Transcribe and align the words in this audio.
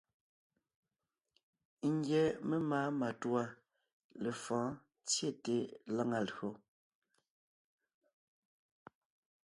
Ńgyɛ́ 1.93 2.25
memáa 2.47 2.89
matûa 2.99 3.43
lefɔ̌ɔn 4.23 4.69
tsyete 5.07 5.55
lǎŋa 5.95 6.19
lÿò. 6.29 6.49